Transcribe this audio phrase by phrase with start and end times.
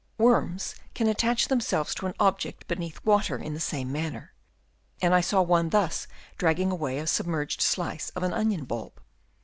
[0.17, 4.33] Worms can attach themselves to an object beneath water in the same manner;
[4.99, 6.07] and I saw one thus
[6.39, 8.99] dragging away a submerged slice of an onion bulb.